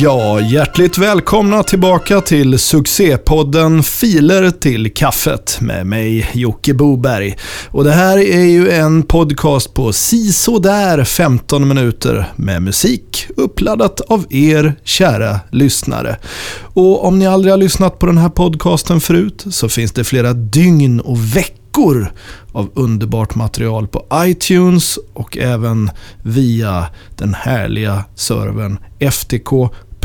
Ja, 0.00 0.40
hjärtligt 0.40 0.98
välkomna 0.98 1.62
tillbaka 1.62 2.20
till 2.20 2.58
succépodden 2.58 3.82
Filer 3.82 4.50
till 4.50 4.94
kaffet 4.94 5.58
med 5.60 5.86
mig 5.86 6.30
Jocke 6.32 6.74
Boberg. 6.74 7.36
Och 7.70 7.84
det 7.84 7.92
här 7.92 8.18
är 8.18 8.44
ju 8.44 8.70
en 8.70 9.02
podcast 9.02 9.74
på 9.74 9.92
sisådär 9.92 11.04
15 11.04 11.68
minuter 11.68 12.32
med 12.36 12.62
musik 12.62 13.26
uppladdat 13.36 14.00
av 14.00 14.26
er 14.30 14.74
kära 14.84 15.40
lyssnare. 15.50 16.16
Och 16.60 17.04
om 17.04 17.18
ni 17.18 17.26
aldrig 17.26 17.52
har 17.52 17.58
lyssnat 17.58 17.98
på 17.98 18.06
den 18.06 18.18
här 18.18 18.28
podcasten 18.28 19.00
förut 19.00 19.44
så 19.50 19.68
finns 19.68 19.92
det 19.92 20.04
flera 20.04 20.32
dygn 20.32 21.00
och 21.00 21.36
veckor 21.36 22.12
av 22.52 22.70
underbart 22.74 23.34
material 23.34 23.88
på 23.88 24.06
iTunes 24.14 24.98
och 25.14 25.36
även 25.36 25.90
via 26.22 26.86
den 27.16 27.34
härliga 27.34 28.04
servern 28.14 28.78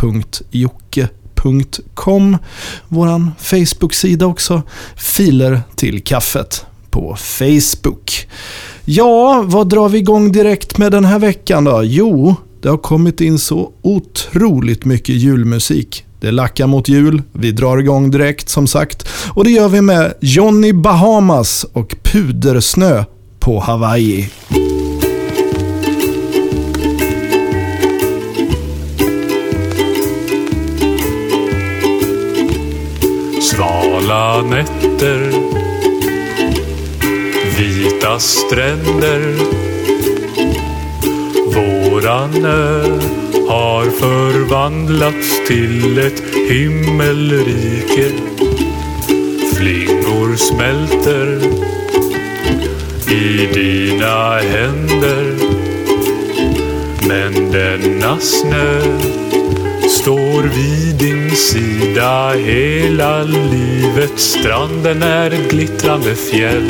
ftk.jocke.com. 0.04 2.38
Våran 2.88 3.32
Facebook-sida 3.40 4.26
också. 4.26 4.62
Filer 4.96 5.62
till 5.76 6.04
kaffet 6.04 6.66
på 6.90 7.16
Facebook. 7.16 8.28
Ja, 8.86 9.44
vad 9.46 9.70
drar 9.70 9.90
vi 9.90 9.98
igång 9.98 10.32
direkt 10.32 10.78
med 10.78 10.92
den 10.92 11.06
här 11.06 11.20
veckan 11.20 11.64
då? 11.64 11.82
Jo, 11.84 12.36
det 12.62 12.70
har 12.70 12.78
kommit 12.78 13.22
in 13.22 13.40
så 13.40 13.72
otroligt 13.82 14.86
mycket 14.86 15.16
julmusik. 15.16 16.06
Det 16.20 16.32
lackar 16.32 16.68
mot 16.68 16.90
jul, 16.90 17.22
vi 17.32 17.52
drar 17.52 17.78
igång 17.78 18.12
direkt 18.12 18.50
som 18.50 18.68
sagt. 18.68 19.08
Och 19.30 19.44
det 19.44 19.52
gör 19.52 19.70
vi 19.70 19.82
med 19.82 20.14
Johnny 20.20 20.74
Bahamas 20.74 21.66
och 21.74 21.96
Pudersnö 22.04 23.04
på 23.40 23.60
Hawaii. 23.60 24.30
Kala 34.04 34.42
nätter. 34.42 35.32
Vita 37.58 38.20
stränder. 38.20 39.22
Våran 41.46 42.46
ö 42.46 43.00
har 43.50 43.86
förvandlats 43.90 45.48
till 45.48 46.00
ett 46.00 46.24
himmelrike. 46.50 48.12
Flingor 49.56 50.36
smälter 50.36 51.40
i 53.12 53.48
dina 53.54 54.38
händer. 54.38 55.36
Men 57.08 57.52
denna 57.52 58.20
snö 58.20 59.23
står 59.90 60.44
vid 60.44 60.96
din 60.96 61.32
sida 61.36 62.30
hela 62.30 63.24
livet. 63.24 64.20
Stranden 64.20 65.04
är 65.04 65.32
ett 65.32 65.52
glittrande 65.52 66.16
fjäll. 66.16 66.70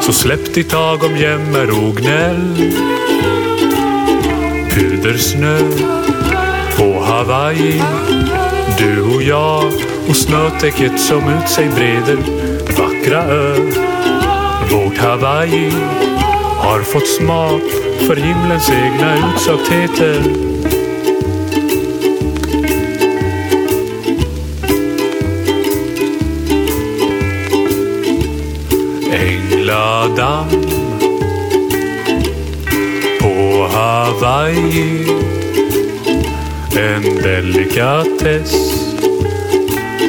Så 0.00 0.12
släpp 0.12 0.54
ditt 0.54 0.70
tag 0.70 1.04
om 1.04 1.16
jämmer 1.16 1.70
och 1.70 1.96
gnäll. 1.96 2.72
Pudersnö 4.70 5.58
på 6.76 7.00
Hawaii. 7.00 7.82
Du 8.78 9.02
och 9.02 9.22
jag 9.22 9.64
och 10.08 10.16
snötäcket 10.16 11.00
som 11.00 11.28
ut 11.28 11.48
sig 11.48 11.68
breder. 11.68 12.18
Vackra 12.78 13.24
ö, 13.24 13.56
vårt 14.70 14.98
Hawaii 14.98 15.72
har 16.58 16.80
fått 16.80 17.08
smak 17.08 17.62
för 18.06 18.16
himlens 18.16 18.70
egna 18.70 19.32
utsöktheter. 29.72 30.16
damm. 30.16 30.48
På 33.20 33.68
Hawaii. 33.72 35.06
En 36.76 37.02
delikatess. 37.22 38.52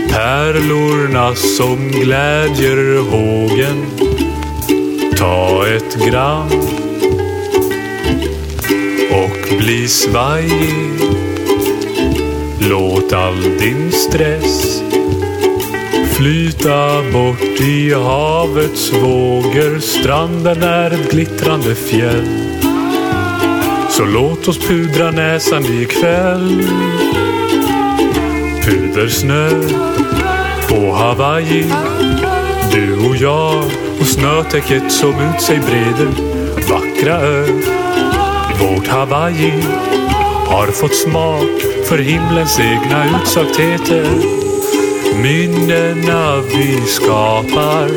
Pärlorna 0.10 1.36
som 1.36 1.92
glädjer 1.92 3.00
hågen. 3.12 3.86
Ta 5.18 5.68
ett 5.68 5.96
gram. 5.96 6.50
Och 9.12 9.58
bli 9.58 9.88
svajig. 9.88 10.76
Låt 12.60 13.14
all 13.14 13.44
din 13.60 13.92
stress 13.92 14.73
flyta 16.14 17.02
bort 17.14 17.62
i 17.62 17.94
havets 17.94 18.94
vågor. 18.94 19.80
Stranden 19.80 20.64
är 20.64 20.92
ett 20.92 21.12
glittrande 21.12 21.76
fjäll. 21.76 22.28
Så 23.90 24.06
låt 24.06 24.48
oss 24.48 24.60
pudra 24.60 25.12
näsan 25.12 25.66
ikväll. 25.66 26.64
Pudersnö 28.66 29.50
på 30.70 30.92
Hawaii. 30.92 31.66
Du 32.72 33.10
och 33.10 33.16
jag 33.16 33.64
och 34.00 34.08
snötäcket 34.08 34.92
som 34.92 35.10
ut 35.10 35.42
sig 35.42 35.60
breder. 35.60 36.10
Vackra 36.70 37.22
ö, 37.22 37.46
vårt 38.60 38.88
Hawaii 38.88 39.64
har 40.48 40.68
fått 40.68 40.96
smak 40.96 41.62
för 41.86 41.98
himlens 41.98 42.60
egna 42.60 43.06
utsöktheter. 43.22 44.08
Minnena 45.22 46.42
vi 46.42 46.82
skapar 46.88 47.90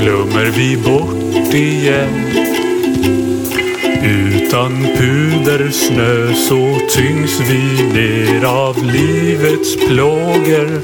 glömmer 0.00 0.44
vi 0.44 0.76
bort 0.76 1.54
igen. 1.54 2.46
Utan 4.02 4.86
pudersnö 4.96 6.34
så 6.34 6.78
tyngs 6.96 7.40
vi 7.40 7.82
ner 7.92 8.44
av 8.44 8.84
livets 8.84 9.76
plågor. 9.76 10.82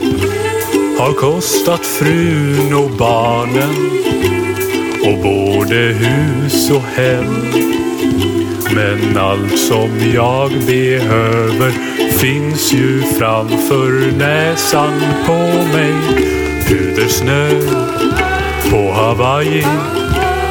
Har 0.98 1.12
kostat 1.12 1.86
frun 1.86 2.74
och 2.74 2.90
barnen 2.90 3.90
och 5.04 5.18
både 5.22 5.76
hus 5.76 6.70
och 6.70 6.82
hem. 6.82 7.52
Men 8.74 9.18
allt 9.18 9.58
som 9.58 9.90
jag 10.14 10.50
behöver 10.66 11.91
finns 12.22 12.72
ju 12.72 13.02
framför 13.02 14.18
näsan 14.18 15.00
på 15.26 15.32
mig. 15.76 15.94
Pudersnö 16.68 17.50
på 18.70 18.92
Hawaii. 18.92 19.64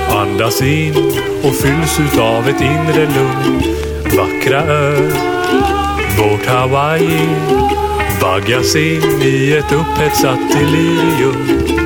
Andas 0.10 0.62
in 0.62 0.96
och 1.44 1.56
fylls 1.56 2.00
utav 2.00 2.48
ett 2.48 2.62
inre 2.62 3.06
lugn. 3.06 3.62
Vackra 4.18 4.62
ö, 4.62 5.12
vårt 6.18 6.46
Hawaii. 6.46 7.30
Vaggas 8.22 8.76
in 8.76 9.22
i 9.22 9.52
ett 9.58 9.72
upphetsat 9.72 10.40
delirium. 10.54 11.81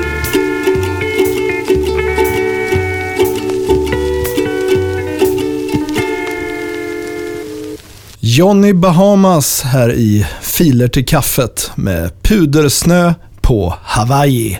Johnny 8.36 8.72
Bahamas 8.72 9.62
här 9.62 9.92
i 9.92 10.26
Filer 10.42 10.88
till 10.88 11.06
kaffet 11.06 11.70
med 11.74 12.22
pudersnö 12.22 13.14
på 13.40 13.74
Hawaii. 13.82 14.58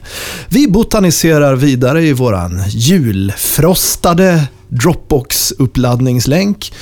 Vi 0.49 0.69
botaniserar 0.69 1.57
vidare 1.57 2.03
i 2.03 2.13
våran 2.13 2.63
julfrostade 2.69 4.49
Dropbox-uppladdningslänk. 4.69 6.73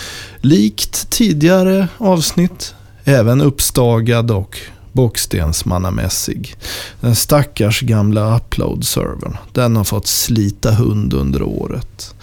Likt 0.41 1.11
tidigare 1.11 1.89
avsnitt, 1.99 2.75
även 3.05 3.41
uppstagad 3.41 4.31
och 4.31 4.59
bockstensmannamässig. 4.93 6.57
Den 7.01 7.17
stackars 7.17 7.81
gamla 7.81 8.37
upload-servern. 8.37 9.37
Den 9.53 9.77
har 9.77 9.85
fått 9.85 10.07
slita 10.07 10.71
hund 10.71 11.15
under 11.15 11.43
året. 11.43 12.15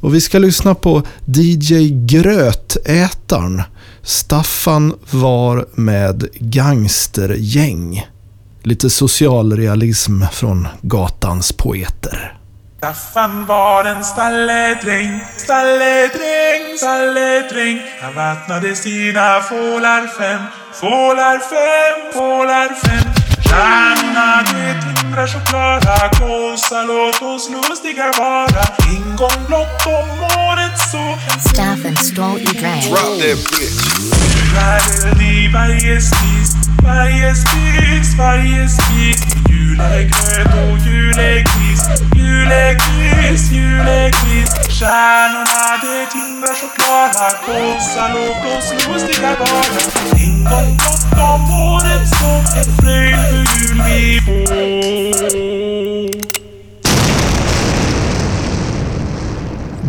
Och 0.00 0.14
vi 0.14 0.20
ska 0.20 0.38
lyssna 0.38 0.74
på 0.74 1.02
DJ 1.24 1.88
Grötätaren. 2.06 3.62
Staffan 4.06 4.94
var 5.10 5.66
med 5.74 6.28
gangstergäng. 6.34 8.06
Lite 8.62 8.90
socialrealism 8.90 10.22
från 10.32 10.68
gatans 10.82 11.52
poeter. 11.52 12.38
Staffan 12.78 13.46
var 13.46 13.84
en 13.84 14.04
stalledräng, 14.04 15.20
stalledräng, 15.36 16.78
stalledräng. 16.78 17.80
Han 18.00 18.14
vattnade 18.14 18.74
sina 18.74 19.40
fålar 19.40 20.06
fem, 20.06 20.42
fålar 20.72 21.38
fem, 21.38 22.12
fålar 22.12 22.68
fem. 22.68 23.25
Stjärnorna 25.26 25.38
det 25.38 25.42
tindrar 25.42 25.42
så 25.42 25.50
klara, 25.50 26.08
gåsa 26.20 26.82
låt 26.82 27.22
oss 27.22 27.50
lustiga 27.50 28.12
vara. 28.18 28.64
En 28.88 29.16
gång 29.16 29.46
blott 29.46 29.86
om 29.86 30.08
året 30.20 30.78
så 30.90 31.18
Staffen 31.48 31.96
stole 31.96 32.40
i 32.40 32.44
drag. 32.44 32.82
Drop 32.82 33.18
that 33.20 33.38
bitch. 33.50 33.96
Världen 34.54 35.20
i 35.20 35.48
varje 35.52 36.00
spis, 36.00 36.50
varje 36.82 37.34
spis, 37.34 38.14
varje 38.18 38.68
spis. 38.68 39.18
Julegröt 39.50 40.54
och 40.54 40.78
julegris, 40.86 41.82
julegris, 42.16 43.50
julegris. 43.50 44.50
Stjärnorna 44.68 45.76
de 45.82 46.06
tindrar 46.12 46.54
så 46.54 46.66
klara, 46.76 47.28
gåsa 47.46 48.08
låt 48.14 48.58
oss 48.58 48.88
lustiga 48.88 49.36
vara. 49.38 49.80
En 50.16 50.44
gång 50.44 50.76
blott 50.76 51.18
om 51.18 51.50
året 51.50 52.08
så 52.08 52.58
en 52.58 52.76
fröjd 52.76 53.45
för 53.76 53.84
vi. 53.84 55.66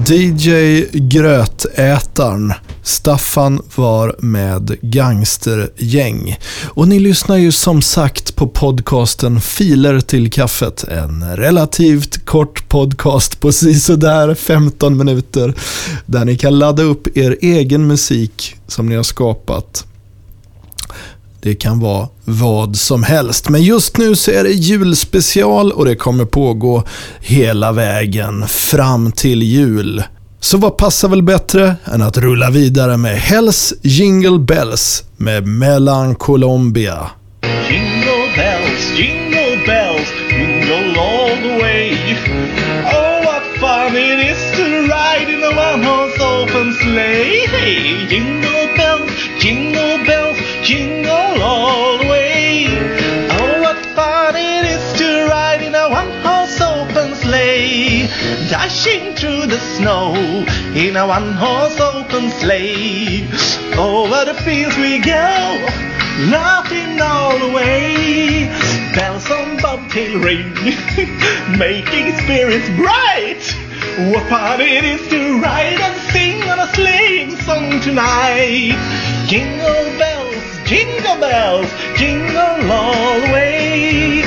DJ 0.09 0.85
Grötätaren. 0.93 2.53
Staffan 2.83 3.61
var 3.75 4.15
med 4.19 4.77
gangstergäng. 4.81 6.37
Och 6.65 6.87
ni 6.87 6.99
lyssnar 6.99 7.37
ju 7.37 7.51
som 7.51 7.81
sagt 7.81 8.35
på 8.35 8.47
podcasten 8.47 9.41
Filer 9.41 9.99
till 9.99 10.31
kaffet. 10.31 10.83
En 10.83 11.37
relativt 11.37 12.25
kort 12.25 12.69
podcast 12.69 13.39
på 13.39 13.51
sådär 13.51 14.35
15 14.35 14.97
minuter. 14.97 15.53
Där 16.05 16.25
ni 16.25 16.37
kan 16.37 16.59
ladda 16.59 16.83
upp 16.83 17.17
er 17.17 17.37
egen 17.41 17.87
musik 17.87 18.55
som 18.67 18.89
ni 18.89 18.95
har 18.95 19.03
skapat. 19.03 19.85
Det 21.41 21.55
kan 21.55 21.79
vara 21.79 22.07
vad 22.25 22.75
som 22.75 23.03
helst. 23.03 23.49
Men 23.49 23.63
just 23.63 23.97
nu 23.97 24.15
så 24.15 24.31
är 24.31 24.43
det 24.43 24.51
julspecial 24.51 25.71
och 25.71 25.85
det 25.85 25.95
kommer 25.95 26.25
pågå 26.25 26.83
hela 27.19 27.71
vägen 27.71 28.47
fram 28.47 29.11
till 29.11 29.43
jul. 29.43 30.03
Så 30.39 30.57
vad 30.57 30.77
passar 30.77 31.09
väl 31.09 31.23
bättre 31.23 31.75
än 31.85 32.01
att 32.01 32.17
rulla 32.17 32.49
vidare 32.49 32.97
med 32.97 33.17
Hells 33.17 33.73
Jingle 33.81 34.39
Bells 34.39 35.03
med 35.17 35.47
Mellan 35.47 36.15
Colombia. 36.15 37.09
Jingle 37.69 38.27
bells, 38.35 38.99
jingle 38.99 39.57
bells, 39.65 40.09
jingle 40.31 41.01
all 41.01 41.35
the 41.41 41.59
way. 41.61 41.91
Oh, 42.85 43.25
what 43.25 43.43
fun 43.59 43.95
it 43.97 44.31
is 44.31 44.57
to 44.57 44.63
ride 44.63 45.33
in 45.33 45.43
a 45.43 45.49
one-horse 45.49 46.19
open 46.21 46.73
sleigh. 46.73 47.47
Hey, 47.47 48.36
through 59.19 59.47
the 59.47 59.59
snow 59.75 60.13
in 60.75 60.95
a 60.95 61.07
one-horse 61.07 61.79
open 61.79 62.29
sleigh. 62.29 63.25
Over 63.75 64.25
the 64.25 64.35
fields 64.45 64.77
we 64.77 64.99
go 64.99 65.65
laughing 66.29 67.01
all 67.01 67.37
the 67.39 67.51
way. 67.51 68.45
Bells 68.93 69.29
on 69.31 69.57
bobtail 69.57 70.19
ring, 70.19 70.53
making 71.57 72.15
spirits 72.17 72.69
bright. 72.77 73.41
What 74.11 74.29
fun 74.29 74.61
it 74.61 74.83
is 74.83 75.07
to 75.09 75.41
ride 75.41 75.79
and 75.79 76.11
sing 76.11 76.43
on 76.43 76.59
a 76.59 76.67
sleighing 76.75 77.35
song 77.37 77.79
tonight. 77.81 78.77
Jingle 79.27 79.97
bells, 79.97 80.43
jingle 80.65 81.19
bells, 81.19 81.67
jingle 81.97 82.71
all 82.71 83.19
the 83.21 83.33
way. 83.33 84.26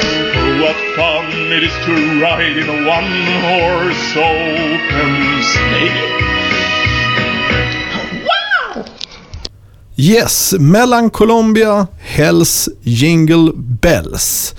Oh, 0.71 0.73
what 0.73 0.95
fun 0.95 1.51
it 1.51 1.63
is 1.63 1.73
to 1.85 2.21
ride 2.21 2.57
in 2.57 2.69
a 2.69 2.87
one-horse 2.87 4.15
open 4.15 5.43
sleigh. 5.43 5.91
Wow! 8.25 8.85
Yes, 9.95 10.53
mellan 10.59 11.09
Colombia, 11.09 11.87
Hells 11.99 12.69
Jingle 12.83 13.51
Bells. 13.55 14.55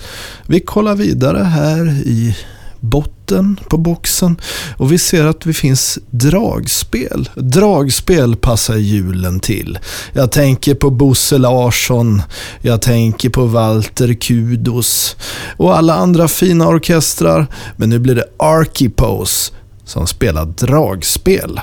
Vi 0.47 0.59
kollar 0.59 0.95
vidare 0.95 1.43
här 1.43 1.85
i 2.05 2.37
botten 2.79 3.22
på 3.69 3.77
boxen 3.77 4.37
och 4.77 4.91
vi 4.91 4.97
ser 4.97 5.25
att 5.25 5.41
det 5.41 5.53
finns 5.53 5.99
dragspel. 6.09 7.29
Dragspel 7.35 8.35
passar 8.35 8.75
julen 8.75 9.39
till. 9.39 9.79
Jag 10.13 10.31
tänker 10.31 10.75
på 10.75 10.89
Bosse 10.89 11.37
Larsson, 11.37 12.21
jag 12.61 12.81
tänker 12.81 13.29
på 13.29 13.45
Walter 13.45 14.13
Kudos 14.13 15.15
och 15.57 15.77
alla 15.77 15.93
andra 15.93 16.27
fina 16.27 16.67
orkestrar. 16.67 17.47
Men 17.77 17.89
nu 17.89 17.99
blir 17.99 18.15
det 18.15 18.25
Archipose 18.37 19.53
som 19.85 20.07
spelar 20.07 20.45
dragspel. 20.45 21.61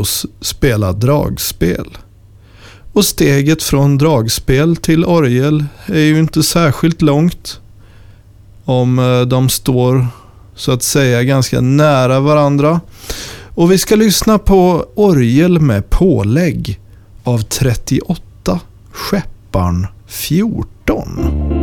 Archipose 0.00 0.28
spela 0.40 0.92
dragspel. 0.92 1.98
Och 2.92 3.04
steget 3.04 3.62
från 3.62 3.98
dragspel 3.98 4.76
till 4.76 5.04
orgel 5.04 5.64
är 5.86 6.00
ju 6.00 6.18
inte 6.18 6.42
särskilt 6.42 7.02
långt. 7.02 7.60
Om 8.64 8.98
eh, 8.98 9.20
de 9.20 9.48
står 9.48 10.06
så 10.54 10.72
att 10.72 10.82
säga 10.82 11.22
ganska 11.22 11.60
nära 11.60 12.20
varandra. 12.20 12.80
Och 13.54 13.72
vi 13.72 13.78
ska 13.78 13.96
lyssna 13.96 14.38
på 14.38 14.86
orgel 14.94 15.60
med 15.60 15.90
pålägg 15.90 16.80
av 17.24 17.38
38 17.42 18.24
38 18.44 18.60
Skepparn 18.92 19.86
14. 20.06 21.59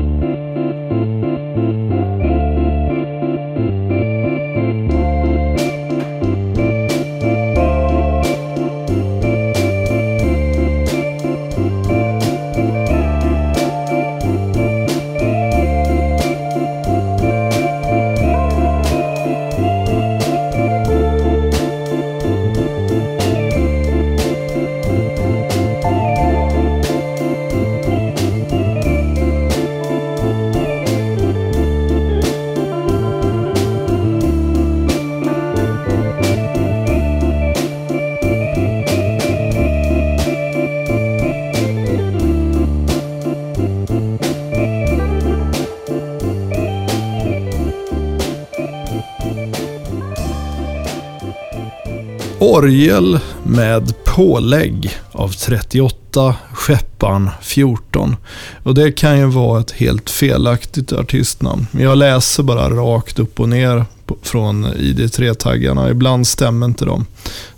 Orgel 52.58 53.20
med 53.44 53.94
pålägg 54.04 54.98
av 55.12 55.30
38 55.30 56.36
Skepparn 56.54 57.30
14. 57.42 58.16
Och 58.64 58.76
det 58.76 58.92
kan 58.92 59.20
ju 59.20 59.26
vara 59.26 59.62
ett 59.62 59.72
helt 59.72 60.10
felaktigt 60.10 60.94
artistnamn. 60.94 61.68
Jag 61.72 61.98
läser 61.98 62.44
bara 62.44 62.70
rakt 62.70 63.20
upp 63.20 63.40
och 63.40 63.50
ner 63.50 63.86
från 64.22 64.66
ID3-taggarna. 64.66 65.92
Ibland 65.92 66.28
stämmer 66.28 66.66
inte 66.66 66.86
de. 66.86 67.06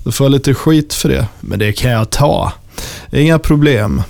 Då 0.03 0.12
får 0.12 0.25
jag 0.25 0.32
lite 0.32 0.53
skit 0.53 0.94
för 0.94 1.10
det. 1.10 1.27
Men 1.39 1.60
det 1.60 1.72
kan 1.72 1.91
jag 1.91 2.10
ta. 2.10 2.53
Inga 3.12 3.39
problem. 3.39 4.01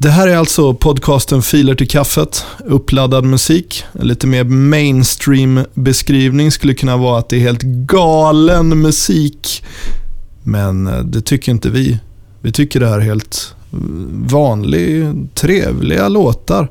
Det 0.00 0.10
här 0.10 0.28
är 0.28 0.36
alltså 0.36 0.74
podcasten 0.74 1.42
Filer 1.42 1.74
till 1.74 1.88
kaffet, 1.88 2.44
uppladdad 2.64 3.24
musik. 3.24 3.84
En 3.92 4.06
lite 4.06 4.26
mer 4.26 4.44
mainstream 4.44 5.64
beskrivning 5.74 6.50
skulle 6.50 6.74
kunna 6.74 6.96
vara 6.96 7.18
att 7.18 7.28
det 7.28 7.36
är 7.36 7.40
helt 7.40 7.62
galen 7.62 8.68
musik. 8.82 9.64
Men 10.42 10.86
eh, 10.86 10.98
det 10.98 11.20
tycker 11.20 11.52
inte 11.52 11.70
vi. 11.70 11.98
Vi 12.40 12.52
tycker 12.52 12.80
det 12.80 12.88
här 12.88 12.96
är 12.96 13.00
helt 13.00 13.54
eh, 13.72 13.78
vanliga, 14.10 15.14
trevliga 15.34 16.08
låtar. 16.08 16.70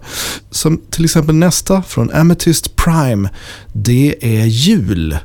Som 0.52 0.82
till 0.90 1.06
exempel 1.06 1.36
nästa 1.36 1.82
från 1.82 2.12
Amethyst 2.12 2.76
Prime. 2.76 3.30
Det 3.74 4.16
är 4.22 4.46
jul. 4.46 5.18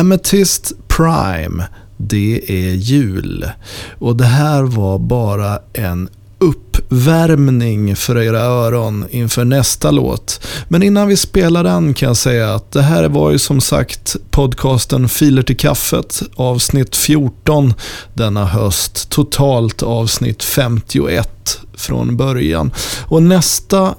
Amethyst 0.00 0.72
Prime, 0.88 1.64
det 1.96 2.40
är 2.48 2.74
jul. 2.74 3.50
Och 3.98 4.16
det 4.16 4.24
här 4.24 4.62
var 4.62 4.98
bara 4.98 5.58
en 5.72 6.08
uppvärmning 6.38 7.96
för 7.96 8.18
era 8.18 8.40
öron 8.40 9.04
inför 9.10 9.44
nästa 9.44 9.90
låt. 9.90 10.46
Men 10.68 10.82
innan 10.82 11.08
vi 11.08 11.16
spelar 11.16 11.64
den 11.64 11.94
kan 11.94 12.06
jag 12.06 12.16
säga 12.16 12.54
att 12.54 12.72
det 12.72 12.82
här 12.82 13.08
var 13.08 13.30
ju 13.30 13.38
som 13.38 13.60
sagt 13.60 14.16
podcasten 14.30 15.08
Filer 15.08 15.42
till 15.42 15.56
kaffet, 15.56 16.22
avsnitt 16.34 16.96
14 16.96 17.74
denna 18.14 18.44
höst. 18.44 19.10
Totalt 19.10 19.82
avsnitt 19.82 20.42
51 20.42 21.60
från 21.74 22.16
början. 22.16 22.72
Och 23.04 23.22
nästa 23.22 23.94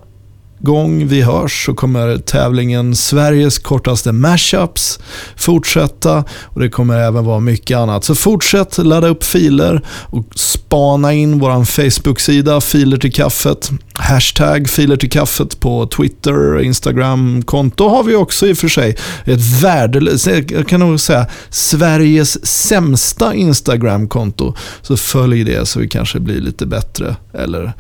gång 0.60 1.08
vi 1.08 1.22
hörs 1.22 1.66
så 1.66 1.74
kommer 1.74 2.18
tävlingen 2.18 2.96
Sveriges 2.96 3.60
kortaste 3.60 4.12
mashups 4.12 5.00
fortsätta 5.36 6.24
och 6.44 6.62
det 6.62 6.70
kommer 6.70 6.98
även 6.98 7.26
vara 7.26 7.40
mycket 7.40 7.78
annat. 7.78 8.04
Så 8.04 8.16
fortsätt 8.16 8.78
ladda 8.78 9.08
upp 9.08 9.24
filer 9.24 9.82
och 9.88 10.26
spana 10.36 11.14
in 11.14 11.40
vår 11.40 11.66
Facebook-sida 11.66 12.62
Filer 12.62 12.98
till 12.98 13.14
kaffet. 13.14 13.72
Hashtag 13.94 14.70
Filer 14.70 14.98
till 14.98 15.10
kaffet 15.10 15.60
på 15.60 15.88
Twitter, 15.88 16.62
Instagram-konto 16.62 17.88
har 17.88 18.04
vi 18.04 18.16
också 18.16 18.48
i 18.48 18.54
och 18.54 18.58
för 18.58 18.68
sig. 18.68 18.96
Ett 19.26 19.62
värdelöst, 19.62 20.28
jag 20.28 20.68
kan 20.68 20.80
nog 20.80 21.00
säga 21.00 21.26
Sveriges 21.50 22.46
sämsta 22.48 23.34
Instagram-konto. 23.34 24.54
Så 24.82 24.98
följ 24.98 25.44
det 25.44 25.66
så 25.66 25.80
vi 25.80 25.88
kanske 25.88 26.20
blir 26.20 26.42
lite 26.42 26.66
bättre 26.66 27.16
eller 27.34 27.74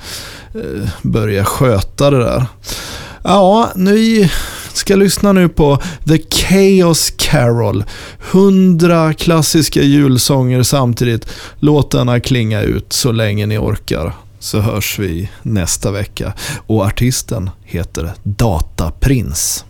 eh, 0.54 0.90
börja 1.02 1.46
sköta 1.46 2.12
det 2.12 2.20
där. 2.20 2.46
Ja, 3.24 3.72
ni 3.76 4.32
ska 4.74 4.96
lyssna 4.96 5.34
nu 5.34 5.50
på 5.50 5.82
The 6.08 6.18
Chaos 6.32 7.14
Carol. 7.18 7.84
Hundra 8.32 9.14
klassiska 9.14 9.82
julsånger 9.82 10.64
samtidigt. 10.64 11.30
Låt 11.60 11.92
denna 11.92 12.20
klinga 12.20 12.62
ut 12.62 12.94
så 12.94 13.12
länge 13.12 13.46
ni 13.46 13.58
orkar. 13.58 14.14
Så 14.40 14.60
hörs 14.60 15.00
vi 15.00 15.30
nästa 15.42 15.92
vecka. 15.92 16.34
Och 16.68 16.86
artisten 16.86 17.50
heter 17.64 18.14
Dataprins. 18.24 19.66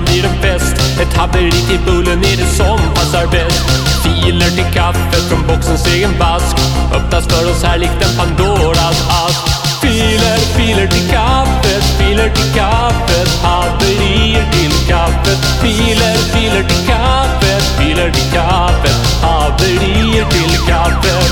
Så 0.00 0.12
blir 0.12 0.24
en 0.24 0.42
fest. 0.42 1.00
Ett 1.00 1.16
haveri 1.16 1.50
till 1.50 1.80
bullen 1.86 2.18
är 2.18 2.36
det 2.36 2.50
som 2.56 2.78
passar 2.94 3.26
bäst. 3.26 3.64
Filer 4.02 4.50
till 4.50 4.74
kaffet 4.74 5.28
från 5.28 5.46
boxens 5.46 5.86
egen 5.86 6.18
vask. 6.18 6.56
Öppnas 6.94 7.26
för 7.26 7.50
oss 7.50 7.62
här 7.62 7.78
likt 7.78 8.02
en 8.02 8.16
Pandoras 8.18 9.08
ask. 9.24 9.40
Filer, 9.80 10.38
filer 10.56 10.86
till 10.86 11.08
kaffet, 11.10 11.84
filer 11.98 12.30
till 12.30 12.54
kaffet. 12.54 13.28
Haverier 13.42 14.46
till 14.52 14.88
kaffet. 14.88 15.38
Filer, 15.62 16.16
filer 16.32 16.62
till 16.68 16.86
kaffet, 16.86 17.62
filer 17.78 18.10
till 18.10 18.32
kaffet. 18.32 19.22
Haverier 19.22 20.24
till 20.30 20.58
kaffet. 20.68 21.29